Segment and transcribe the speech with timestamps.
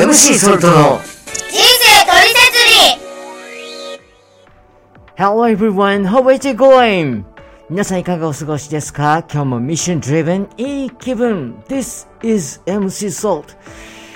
[0.00, 2.58] MC ソルトの人生トリセツ
[3.96, 4.00] リ
[5.16, 7.24] Hello everyone, how is it going?
[7.68, 9.24] 皆さんいかがお過ごしですか？
[9.28, 11.64] 今日もミッション driven いい気分。
[11.68, 13.56] This is MC Salt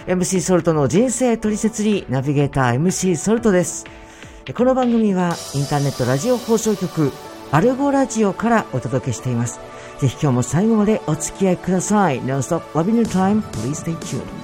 [0.07, 3.85] MC ソルトの人生トリセツリーナビゲーター MC ソルトです。
[4.57, 7.11] この番組はインターネットラジオ放送局
[7.51, 9.59] アルゴラジオからお届けしています。
[9.99, 12.21] ぜひ今日も最後までお付き合いください。
[12.23, 14.42] Non-stop loving your time, please stay tuned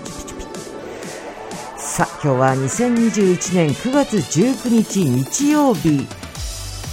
[1.98, 6.06] さあ、今日は2021年9月19日日曜日。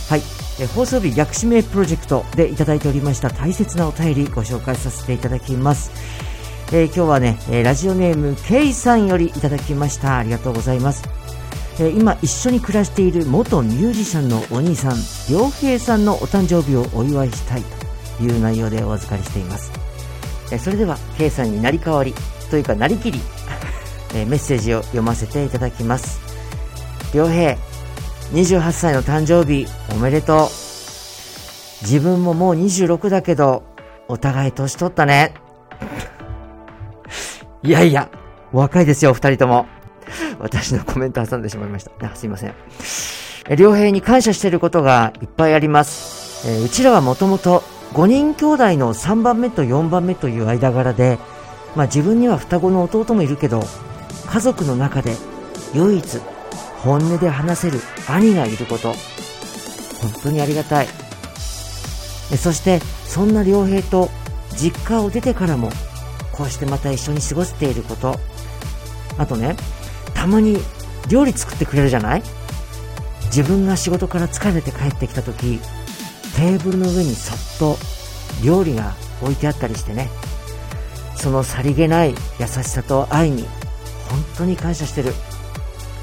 [0.10, 0.22] はい。
[0.60, 5.92] え放送日逆指名プロジェクトでいただいておりました大切なお便りご紹介させていただきます。
[6.74, 10.18] えー今日はね、えラジオネーム K さんよりいただきました。
[10.18, 11.04] ありがとうございます。
[11.80, 14.96] え今一緒に暮らしている元ミュージシャンのお兄さん、
[15.32, 17.64] 良平さんのお誕生日をお祝いしたい
[18.18, 19.72] という内容でお預かりしています。
[20.52, 22.16] えそれでは K さんになり代わり
[22.50, 23.22] というかなりきり
[24.16, 26.20] えメッセージを読ませていただきます。
[27.14, 27.58] 良平、
[28.34, 30.48] 28歳の誕生日おめでとう。
[31.82, 33.64] 自分ももう26だけど、
[34.08, 35.34] お互い年取ったね。
[37.62, 38.10] いやいや、
[38.52, 39.68] 若いですよ、二人とも。
[40.40, 41.92] 私のコメント挟んでしまいました。
[42.06, 42.54] あすいません。
[43.58, 46.48] 良平に感謝していることがいっぱいあります。
[46.48, 51.18] えーうちらはもともと5人兄弟の3番目と4番目という間柄で、
[51.76, 53.64] まあ自分には双子の弟もいるけど、
[54.28, 55.16] 家族の中で
[55.74, 56.20] 唯一
[56.80, 58.94] 本音で話せる兄がいること、
[60.02, 60.88] 本当にありがたい。
[62.38, 64.10] そして、そんな良平と
[64.56, 65.72] 実家を出てからも、
[66.32, 68.20] こうしてまた一緒に過ごせていること。
[69.18, 69.56] あとね、
[70.14, 70.58] たまに
[71.10, 72.24] 料理作ってくれるじゃない？
[73.26, 75.60] 自分が仕事から疲れて帰ってきた時、
[76.36, 77.78] テーブルの上にそっと
[78.44, 80.10] 料理が置いてあったりしてね。
[81.16, 83.46] そのさりげない優しさと愛に
[84.10, 85.14] 本当に感謝してる。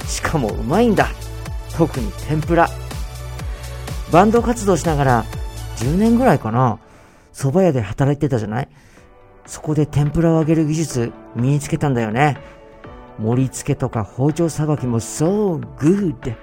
[0.07, 1.09] しかもうまいんだ。
[1.77, 2.69] 特に天ぷら。
[4.11, 5.25] バンド活動しながら
[5.77, 6.79] 10年ぐらいかな。
[7.33, 8.69] 蕎麦屋で働いてたじゃない？
[9.47, 12.37] そこで天ぷらを揚げる技術身につけたんだよね。
[13.19, 16.37] 盛り付けとか包丁さばきも so good。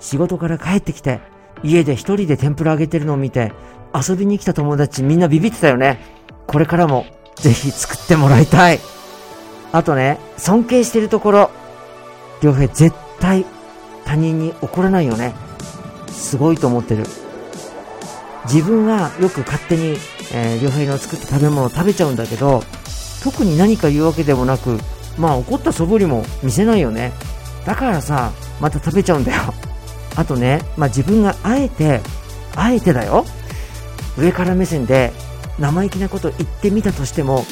[0.00, 1.20] 仕事から帰ってきて
[1.62, 3.52] 家で一人で天ぷら揚げてるのを見て
[3.94, 6.00] 遊びに来た友達みんなビビってたよね。
[6.46, 7.06] これからも
[7.36, 8.80] ぜひ作ってもらいたい。
[9.74, 11.50] あとね、尊敬してるところ、
[12.40, 13.44] 良平絶対
[14.04, 15.34] 他人に怒らないよね。
[16.06, 17.02] すごいと思ってる。
[18.44, 19.96] 自分はよく勝手に、
[20.32, 22.62] えー、良平の作った食べ物を食べちゃうんだけど、
[23.24, 24.78] 特に何か言うわけでもなく、
[25.18, 27.12] まあ怒った素振りも見せないよね。
[27.66, 28.30] だからさ、
[28.60, 29.42] また食べちゃうんだよ。
[30.14, 32.00] あとね、まあ自分があえて、
[32.54, 33.24] あえてだよ。
[34.16, 35.12] 上から目線で
[35.58, 37.44] 生意気なこと言ってみたとしても、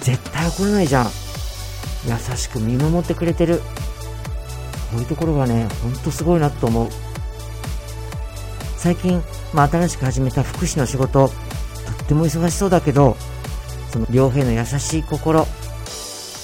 [0.00, 1.27] 絶対怒らないじゃん。
[2.06, 3.58] 優しく見守ってくれてる。
[3.58, 6.88] こういうところがね、ほんとすごいなと思う。
[8.76, 9.22] 最近、
[9.52, 11.32] まあ、新しく始めた福祉の仕事、と
[12.04, 13.16] っても忙しそうだけど、
[13.90, 15.46] その両平の優しい心、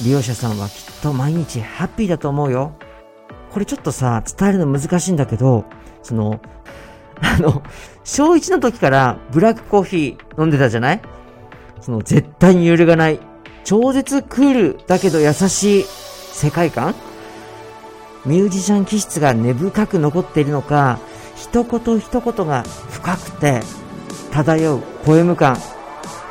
[0.02, 2.72] 利用者さんはきっと毎日ハッピーだと思うよ。
[3.52, 5.64] これちょっとさ、伝えるの難しいんだけど、
[6.02, 6.40] その、
[7.22, 7.62] あの、
[8.02, 11.00] 小1の時からブラックコーヒー飲んでたじゃない？
[11.80, 13.20] その絶対に揺るがない、
[13.64, 16.94] 超絶クールだけど優しい世界観？
[18.26, 20.98] ミュージシャン気質が根深く残っているのか、
[21.36, 23.60] 一言一言が深くて
[24.32, 25.56] 漂うポエム感、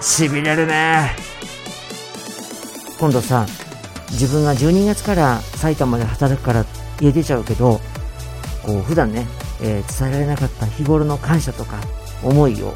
[0.01, 1.11] 痺れるね。
[2.99, 3.45] 今度さ、
[4.11, 6.66] 自分が12月から埼玉で働くから
[7.01, 7.79] 家出ちゃうけど、
[8.66, 9.27] こう普段ね、
[9.61, 11.77] えー伝えられなかった日頃の感謝とか
[12.23, 12.73] 思いを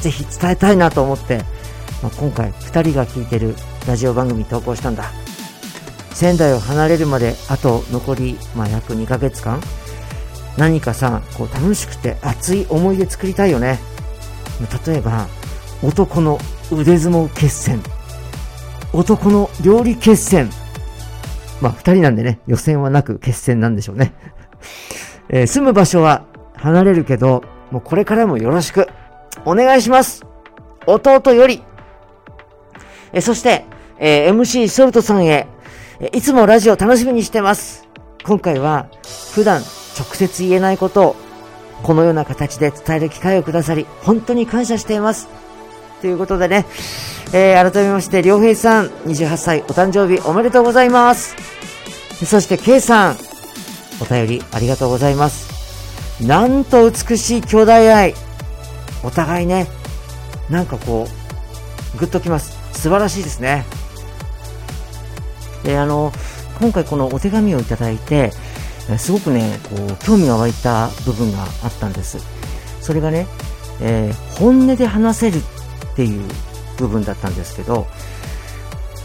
[0.00, 1.38] ぜひ伝えたいなと思って、
[2.02, 3.54] まあ、今回2人が聞いてる
[3.86, 5.10] ラジオ番組投稿したんだ。
[6.12, 9.60] 仙台を離れるまであと残り、まあ、約2ヶ月間
[10.56, 13.78] 何かさ、こう楽しくて熱い思い出作りたいよね。
[14.86, 15.26] 例えば、
[15.82, 16.38] 男の
[16.70, 17.80] 腕相撲決戦。
[18.92, 20.50] 男の料理決戦。
[21.60, 24.12] まあ、二人なんでね、予選はなく決戦なんでしょうね。
[25.30, 26.24] えー住む場所は
[26.56, 28.88] 離れるけど、もうこれからもよろしく。
[29.44, 30.26] お願いします。
[30.86, 31.62] 弟より。
[33.12, 33.64] えーそして、
[34.02, 35.46] えー MC ソルトさんへ、
[36.00, 37.86] えいつもラジオ楽しみにしてます。
[38.24, 38.86] 今回は、
[39.34, 41.16] 普段直接言えないことを、
[41.82, 45.28] このような形で伝える機会をくださり、本当に感謝しています。
[46.00, 46.64] ということでね、
[47.34, 51.36] えー改めまして、良平さん、28歳、お誕生日おめでとうございます。
[52.24, 53.16] そして K さん、
[54.00, 56.24] お便りありがとうございます。
[56.26, 58.14] なんと美しい兄弟愛。
[59.02, 59.66] お互いね、
[60.48, 61.06] なんかこ
[61.94, 62.58] う、グッときます。
[62.72, 63.66] 素晴らしいですね。
[65.64, 66.12] で、あの、
[66.60, 68.32] 今回このお手紙をいただいて、
[68.98, 72.18] すごくね、こう、興味が湧いた部分があったんです。
[72.80, 73.26] それがね、
[73.80, 76.28] えー、本音で話せるっていう
[76.76, 77.86] 部分だったんですけど、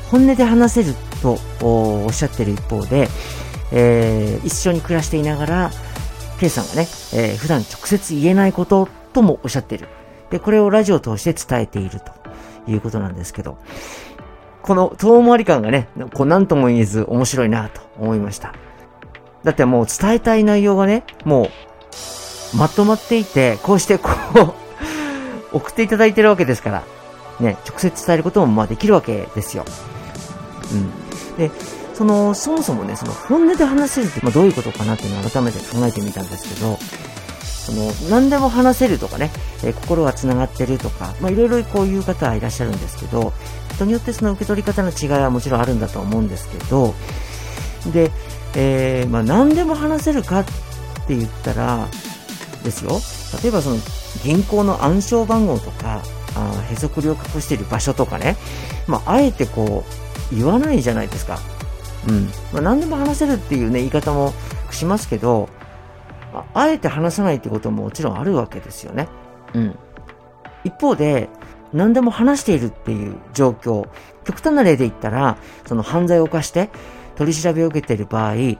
[0.09, 3.09] 本音で話せるとおっしゃってる一方で、
[3.71, 5.71] えー、一緒に暮らしていながら、
[6.39, 9.87] K さんがね、えー、普段直接言えないことともおっしゃってる。
[10.29, 12.11] で、これをラジオを通して伝えていると
[12.69, 13.57] いうことなんですけど、
[14.65, 18.55] この遠回り感がね、こう何とも言えず面白いなと思いました。
[19.43, 21.51] だってもう伝えたい内容がね、も
[22.53, 24.09] うまとまっていて、こうしてこ
[25.53, 26.83] う送っていただいてるわけですから、
[27.39, 29.65] ね、直接伝えることもまあできるわけですよ。
[30.73, 31.37] うん。
[31.37, 31.51] で、
[31.93, 36.79] その、そもそもね、その本音で話せるって、まあ、どういうことかなっていうのを改めて考えてみたんですけど、
[37.43, 39.29] その、何でも話せるとかね、
[39.63, 43.31] えー、心が繋がってるとか、まあ、いろいろこういう方はいらっしゃるんですけど、
[43.75, 46.93] 人によってその受け取り方の違いはもちろんあるんだと思うんですけど、
[47.91, 48.11] で、
[48.55, 50.45] えー、まあ、何でも話せるかっ
[51.07, 51.87] て言ったら、
[52.63, 52.99] ですよ、
[53.43, 53.77] 例えばその、
[54.23, 56.01] 銀行の暗証番号とか、
[56.35, 58.35] あへそくりを隠している場所とかね、
[58.87, 59.83] まあ、あえてこ
[60.31, 61.39] う、言わないじゃないですか。
[62.07, 62.25] うん。
[62.53, 64.33] まあ、何でも話せるっていうね、言い方も
[64.71, 65.49] しますけど、
[66.53, 69.07] あえて話さないってことももちろんあるわけですよね。
[69.53, 69.77] うん。
[70.63, 71.29] 一方で、
[71.73, 73.87] 何でも話しているっていう状況、
[74.23, 76.69] 極端な例で言ったら、その犯罪を犯して
[77.15, 78.57] 取り調べを受けている場合、え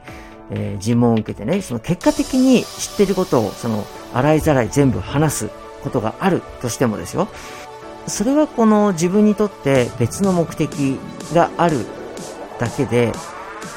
[0.52, 5.50] ー、尋問を受けてね、その結果的に知っていることを、その、洗いざらい全部話す
[5.84, 7.28] ことがあるとしてもですよ。
[8.08, 11.00] それはこの自分にとって別の目的
[11.34, 11.86] がある
[12.60, 13.12] だけで、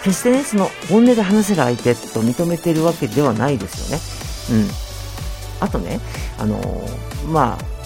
[0.04, 4.62] 決してね、その本音で話せる相手と認めているわけではないですよね。
[4.62, 4.70] うん。
[5.60, 6.00] あとね、
[6.38, 7.77] あのー、まあ、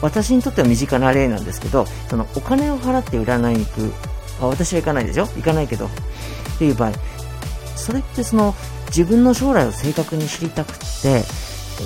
[0.00, 3.92] 私にとっては身近な例なんですけど、そのお金を払って占いに行く、
[4.40, 5.28] あ私は行かないですよ。
[5.36, 5.86] 行かないけど。
[5.86, 5.90] っ
[6.58, 6.92] ていう場合、
[7.76, 8.54] それってその
[8.88, 11.22] 自分の将来を正確に知りたくって、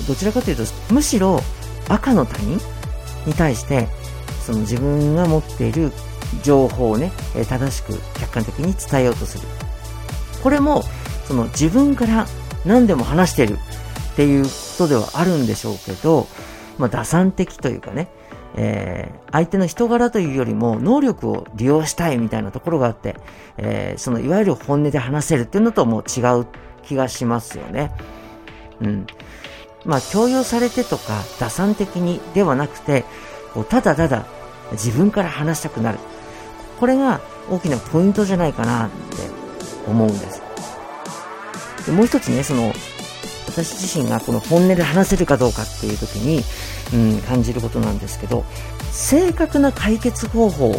[0.07, 1.41] どちらかというと、むしろ
[1.87, 2.59] 赤の他人
[3.25, 3.87] に対して、
[4.45, 5.91] その自分が持っている
[6.43, 7.11] 情報をね、
[7.47, 9.47] 正しく客観的に伝えようとする。
[10.41, 10.83] これも、
[11.27, 12.27] その自分から
[12.65, 13.57] 何でも話してる
[14.13, 14.49] っていうこ
[14.79, 16.27] とではあるんでしょうけど、
[16.77, 18.09] まあ、打算的というかね、
[18.55, 23.15] えー、相手の人柄というよりも能力を利用したいみたいなところがあって、
[23.57, 26.45] えー、そのいわゆる本音で話せるっていうのとも違う
[26.83, 27.91] 気がしますよね。
[28.81, 29.07] うん。
[29.85, 33.05] まあ、強要されてとか打算的にではなくて、
[33.53, 34.25] こうただただ
[34.71, 35.99] 自分から話したくなる。
[36.79, 38.95] これが大きなポイントじゃないかなって
[39.87, 40.41] 思うんです。
[41.85, 42.71] でもう一つね、その、
[43.53, 46.43] 私自身がこの本音で話せるかどうかっていう時に、
[46.93, 48.43] うん、感じることなんですけど、
[48.91, 50.71] 正確な解決方法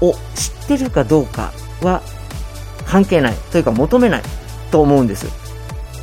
[0.00, 2.02] を知ってるかどうかは
[2.86, 3.34] 関係ない。
[3.50, 4.22] というか求めない
[4.70, 5.26] と思うんです。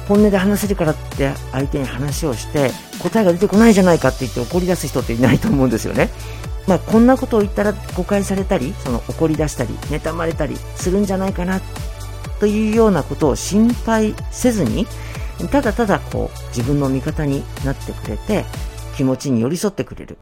[0.07, 6.09] 本音で話せるからって相手に話をして答えが出てこないじゃないかって言って怒り出す人っていないと思うんですよね。
[6.65, 11.61] まあ、こんなことを言ったら誤解されたり、その怒り出したり、妬まれたりするんじゃないかな
[12.39, 14.85] というようなことを心配せずに、
[15.45, 18.45] ただただこう自分の味方になってくれて、
[18.95, 20.17] 気持ちに寄り添ってくれる。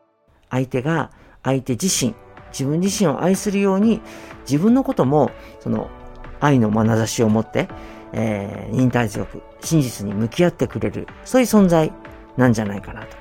[0.50, 1.12] 相手が
[1.43, 2.13] 相手自身、
[2.51, 4.01] 自分自身を愛するように、
[4.41, 5.89] 自分のことも、その
[6.39, 7.69] 愛の眼差しを持って、
[8.13, 11.91] えー、忍耐強く、真実に向き合ってくれる、そういう存在
[12.38, 13.17] なんじゃないかなと。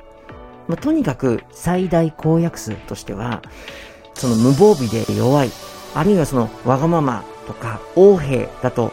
[0.69, 3.43] まあ、とにかく最大公約数としては、
[4.15, 5.51] その無防備で弱い、
[5.95, 8.93] あるいはそのわがままとか横兵だと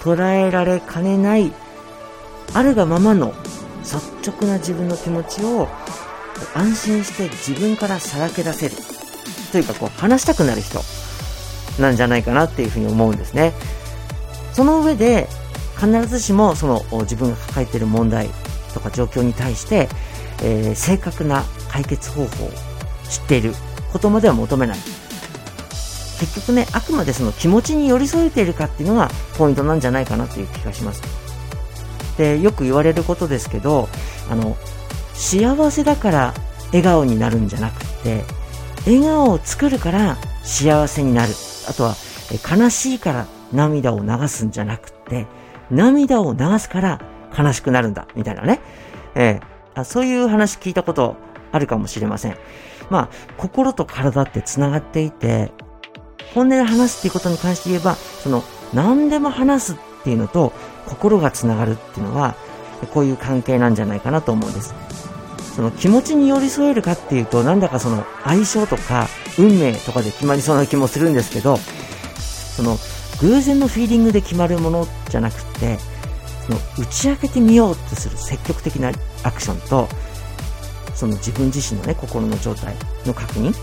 [0.00, 1.52] 捉えられかねない、
[2.54, 3.34] あるがままの
[3.80, 5.68] 率直な自分の気持ちを
[6.54, 8.76] 安心して自分からさらけ出せる。
[9.50, 10.80] というかこう話したくなる人
[11.78, 13.52] なんじゃないかなっていうふうに思うんですね。
[14.52, 15.28] その上で
[15.76, 18.30] 必ずしもその自分が抱えている問題
[18.72, 19.88] とか状況に対して
[20.42, 22.50] えー、正確な解決方法を
[23.08, 23.52] 知っている
[23.92, 24.78] ことまでは求めない。
[26.20, 31.02] 結局ね、あくまでその気持ちに寄り添えているかっていうのがポイントなんじゃないかなという気がします。
[32.16, 33.88] で、よく言われることですけど、
[34.30, 34.56] あの、
[35.14, 36.34] 幸せだから
[36.66, 38.24] 笑顔になるんじゃなくて、
[38.86, 41.32] 笑顔を作るから幸せになる。
[41.68, 41.94] あとは、
[42.50, 45.26] 悲しいから涙を流すんじゃなくて、
[45.70, 47.00] 涙を流すから
[47.36, 48.60] 悲しくなるんだ、みたいなね。
[49.14, 51.16] えー、あそういう話聞いたこと
[51.52, 52.36] あるかもしれません。
[52.90, 55.52] まあ、心と体って繋がっていて、
[56.34, 58.42] 本音で話すっていうことに関して言えば、その、
[58.72, 60.52] 何でも話すっていうのと、
[60.86, 62.34] 心が繋がるっていうのは、
[62.92, 64.74] こういう関係なんじゃないかなと思うんです。
[65.54, 69.08] その気持ちに寄り添えるかっていうと、なんだかその相性とか
[69.38, 72.78] 運命とかで決まりそうな気もするんですけど、その
[73.20, 75.78] 偶然のフィーリングで決まるものじゃなくて、
[76.46, 79.88] その打ち明けてみようとする積極的なアクションと、
[80.94, 82.74] その自分自身のね、心の状態
[83.06, 83.54] の確認。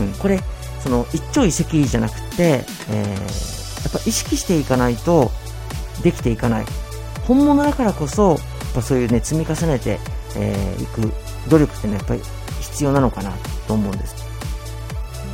[0.00, 0.40] うん、これ、
[0.82, 5.32] その一朝一夕じゃなくて、えー、やっぱ意識していかないと
[6.02, 6.66] できていかない。
[7.26, 8.38] 本物だからこそ、やっ
[8.74, 9.98] ぱそういうね、積み重ねてい、
[10.36, 11.12] えー、く
[11.48, 12.20] 努力ってね、やっぱり
[12.60, 13.32] 必要なのかな
[13.66, 14.14] と思うんです。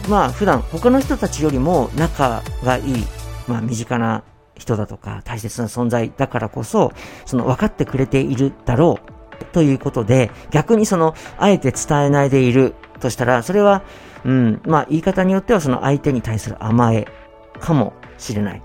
[0.09, 3.05] まあ普段他の人たちよりも仲がいい、
[3.47, 4.25] まあ身近な
[4.57, 6.93] 人だとか大切な存在だからこそ、
[7.27, 8.99] その分かってくれているだろ
[9.41, 13.83] うということで、逆にその、あえて伝えないでいるとしたら、それは、
[14.25, 17.07] うん、まあ言い方によってはその相手に対する甘え
[17.61, 18.63] かもしれない。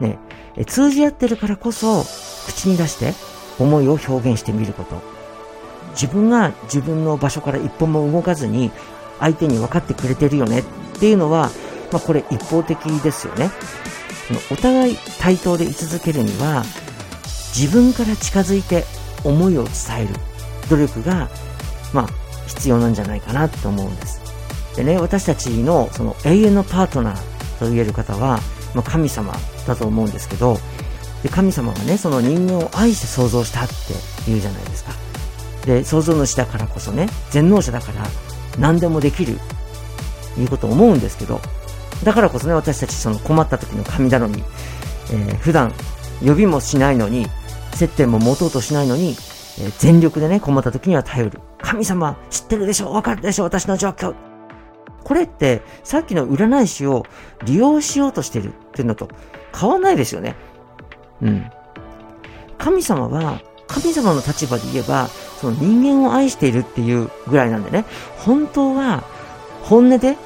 [0.00, 0.18] ね、
[0.66, 2.04] 通じ合ってるからこそ、
[2.46, 3.14] 口に出して
[3.58, 5.00] 思いを表現してみること。
[5.92, 8.70] 自分が自分の場所から一歩も動かずに、
[9.18, 10.64] 相手に分かってくれてるよねっ
[11.00, 11.50] ていうのは、
[11.92, 13.50] まあこれ一方的ですよね。
[14.50, 16.64] お互い対等で居続けるには、
[17.54, 18.84] 自分から近づいて
[19.24, 20.08] 思いを伝える
[20.68, 21.28] 努力が、
[21.92, 22.08] まあ、
[22.46, 24.20] 必要なんじゃないかなと思うんです。
[24.76, 28.40] でね、私たちのその永遠のパートナーと言える方は、
[28.74, 29.34] まあ、神様
[29.66, 30.58] だと思うんですけど、
[31.22, 33.74] で神様がね、その人間を愛して創造したって
[34.26, 34.92] 言うじゃないですか。
[35.64, 38.06] で、創造主だからこそね、全能者だから
[38.58, 39.38] 何でもできる、
[40.38, 41.40] いうことを思うんですけど、
[42.04, 44.42] だからこそね、私たちその困った時の神頼み、
[45.10, 45.72] えー、普段
[46.24, 47.26] 呼びもしないのに、
[47.74, 49.10] 接点も持とうとしないのに、
[49.58, 51.40] えー、全力でね、困った時には頼る。
[51.58, 54.25] 神様、知ってるでしょわかるでしょ私の状況。
[55.06, 57.06] これって、さっきの占い師を
[57.44, 59.08] 利用しようとしてるっていうのと
[59.56, 60.34] 変わんないですよね。
[61.22, 61.46] うん。
[62.58, 65.06] 神様は、神様の立場で言えば、
[65.40, 67.84] その人間を愛しているっていうぐらいなんでね、
[68.18, 69.04] 本当は、
[69.62, 70.16] 本音で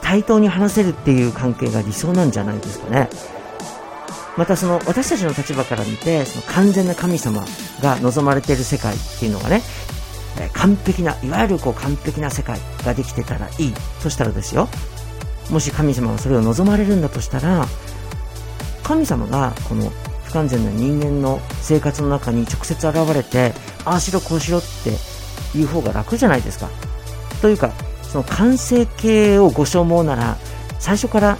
[0.00, 3.10] 対等に話せるっていう関係が理想なんじゃないですかね。
[4.38, 7.44] またその私たちの立場から見て、その完全な神様
[7.82, 9.60] が望まれている世界っていうのがね、
[10.54, 14.68] 完璧な、いわゆるこう完璧な世界ができてたらいいとしたらですよ。
[15.50, 17.66] もし神様がそれを望まれるんだとしたら、
[18.82, 19.92] 神様がこの
[20.24, 23.52] 不完全な人間の生活の中に直接現れて、
[23.84, 24.96] ああしろこうしろって
[25.54, 26.68] 言う方が楽じゃないですか。
[27.40, 27.72] というか、
[28.02, 30.36] その完成形をご所望なら、
[30.78, 31.36] 最初から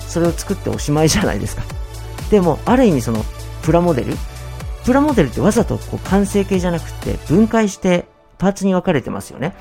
[0.00, 1.62] それを作っておしまいじゃないですか。
[2.30, 3.24] でも、ある意味その、
[3.62, 4.16] プラモデル？
[4.84, 8.06] プラモデルってわざとこう完成形じゃなくて分解して
[8.42, 9.54] パーツに分かれてますよね。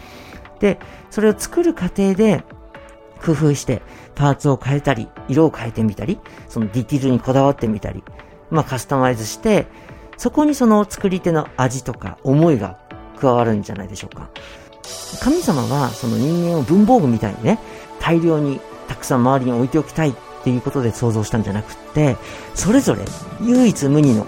[0.59, 0.79] で、
[1.11, 2.43] それを作る過程で
[3.23, 3.83] 工夫して
[4.15, 6.19] パーツを変えたり、色を変えてみたり、
[6.50, 8.03] そのディティールにこだわってみたり、
[8.50, 9.67] まあカスタマイズして、
[10.17, 12.79] そこにその作り手の味とか思いが
[13.19, 14.31] 加わるんじゃないでしょうか。
[15.21, 17.59] 神様はその人間を文房具みたいにね、
[18.00, 22.17] 大量にたくさん周りに置いておきたいっていうことで想像したんじゃなくって、
[22.55, 23.01] それぞれ
[23.41, 24.25] 唯一無二の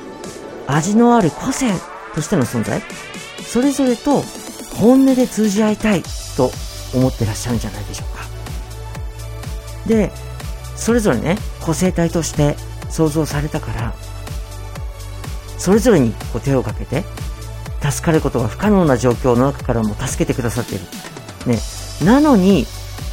[0.68, 1.72] 味のある個性
[2.14, 2.84] としての存在、
[3.44, 4.24] それぞれと
[4.76, 6.04] 本音で通じ合いたい
[6.36, 6.52] と
[6.96, 8.24] 思ってらっしゃるんじゃないでしょうか。
[9.88, 10.12] で、
[10.76, 12.56] それぞれね、個性体として
[12.90, 13.94] 想像されたから、
[15.58, 17.04] それぞれにこう手をかけて、
[17.82, 20.86] 助かることが不可能な状況の中からも助けてくださっている。
[21.46, 21.60] ね。
[22.04, 22.66] なのに、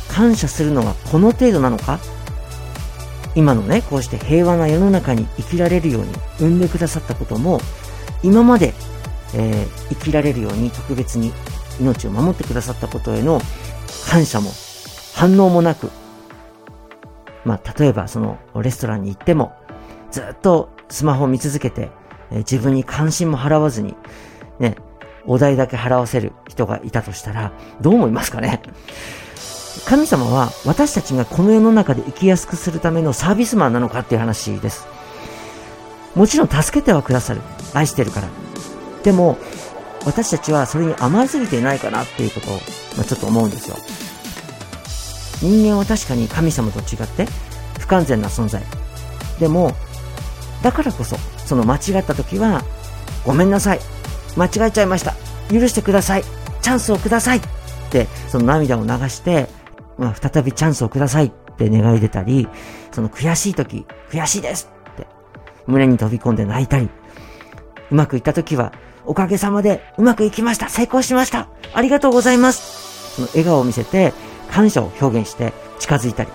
[0.09, 2.01] 感謝するのはこの程度なのか？
[3.37, 7.61] 今のね、こうして平和な世の中に生きられるように産んでくださったことも、
[8.23, 8.75] 今まで、
[9.35, 11.33] えー、生きられるように特別に
[11.81, 13.41] 命を守ってくださったことへの
[14.09, 14.51] 感謝も
[15.15, 15.91] 反応もなく、
[17.45, 19.53] まあ、例えばそのレストランに行っても、
[20.11, 21.91] ずっとスマホを見続けて、
[22.31, 23.95] えー、自分に関心も払わずに、
[24.59, 24.77] ね、
[25.27, 28.63] お題だけ払わせる人がいたとしたら、どう思いますかね？
[29.87, 34.87] 神様は私たちがこの世の中で生きやすくするためのサービスマンなのかっていう話です。
[36.15, 37.41] もちろん助けてはくださる。
[37.73, 38.29] 愛してるから。
[39.03, 39.39] でも、
[40.05, 42.55] 私たちはそれに甘すぎていないかなっていうことを、
[42.97, 43.77] まあ、ちょっと思うんですよ。
[45.43, 47.27] 人間は確かに神様と違って
[47.79, 48.63] 不完全な存在。
[49.39, 49.73] でも、
[50.63, 51.17] だからこそ、
[51.47, 52.63] その間違った時は、
[53.25, 53.81] ごめんなさい。
[54.37, 55.15] 間違えちゃいました。
[55.51, 56.25] 許してください。
[56.63, 57.41] チャンスをくださいっ
[57.91, 59.49] て、その涙を流して、
[59.99, 62.49] まあ、再びチャンスをくださいって願い出たり、
[62.93, 65.07] その悔しい時、悔しいですって、
[65.67, 66.89] 胸に飛び込んで泣いたり、
[67.91, 68.73] うまくいった時は、
[69.05, 74.13] おかげさまでうまくいきました成功しましたありがとうございますその笑顔を見せて、
[74.51, 76.31] 感謝を表現して近づいたり、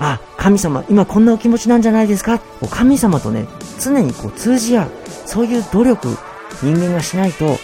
[0.00, 2.40] あ、神様、今こんなお気持ちなんじゃないですか？
[2.70, 3.46] 神様とね、
[3.80, 4.90] 常にこう通じ合う、
[5.26, 6.16] そういう努力
[6.62, 7.56] 人間がしないと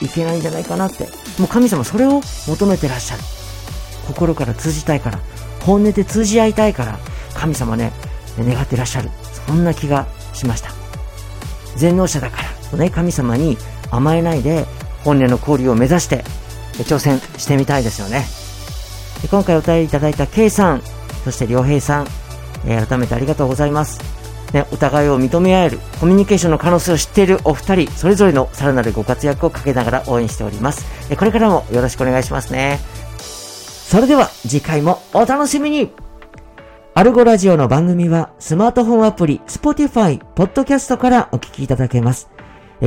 [0.00, 1.08] いけないんじゃないかなって。
[1.38, 3.22] もう神様それを求めてらっしゃる。
[4.06, 5.18] 心から通じたいから、
[5.60, 6.98] 本音で通じ合いたいから、
[7.34, 7.92] 神様ね、
[8.38, 9.10] 願ってらっしゃる。
[9.46, 10.70] そんな気がしました。
[11.76, 13.56] 全能者だからとね、神様に
[13.90, 14.66] 甘えないで、
[15.04, 16.24] 本音の交流を目指して、
[16.84, 18.26] 挑戦してみたいですよね。
[19.20, 20.82] で今回お便りいただいた K さん、
[21.24, 22.06] そして良平さん、
[22.66, 24.00] えー改めてありがとうございます。
[24.52, 30.84] ね、お互いを認め合える、コミュニケーションの可能性を知っているお二人、それぞれのさらなるご活躍をかけながら応援しております。
[31.16, 32.80] これからもよろしくお願いしますね。
[33.18, 35.90] それでは次回もお楽しみに
[36.94, 42.28] アルゴラジオの番組はスマートフォンアプリ、Spotify、Podcast からお聞きいただけます。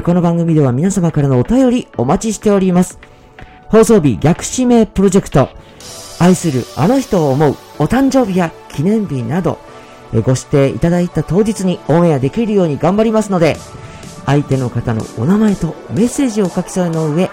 [0.03, 2.99] この番組では皆様からのお便りお待ちしております。
[3.67, 5.49] 放送日逆指名プロジェクト、
[6.19, 9.57] 愛するあの人を思うお誕生日や記念日など、
[10.13, 13.57] ご指定いただいた当日にオンエアできるように頑張りますので、
[14.27, 17.31] 相手の方のお名前とメッセージを書き添えの上、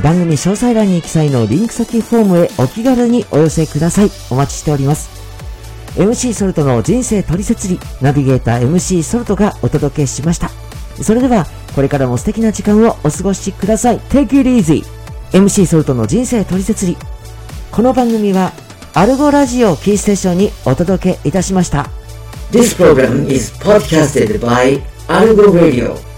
[0.00, 4.10] 番組詳細欄に記載のリンク先フォームへお気軽にお寄せください。
[4.30, 5.21] お待ちしております。
[5.96, 10.50] MC ソルトの人生取説理、ナビゲーター MC ソルトがお届けしました。
[11.02, 13.98] それでは、これからも素敵な時間をお過ごしください。
[13.98, 14.84] Take it easy!
[15.32, 16.96] MC ソルトの人生取説理。
[17.70, 18.52] この番組は、
[18.94, 21.88] アルゴラジオキーステーションにお届けいたしました。
[22.50, 26.11] This program is podcasted by Algo Radio.